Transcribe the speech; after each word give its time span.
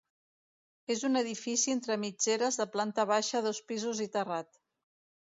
És 0.93 1.01
un 1.09 1.19
edifici 1.19 1.73
entre 1.75 1.97
mitgeres 2.05 2.57
de 2.63 2.67
planta 2.77 3.05
baixa, 3.13 3.43
dos 3.49 3.61
pisos 3.73 4.03
i 4.07 4.09
terrat. 4.17 4.59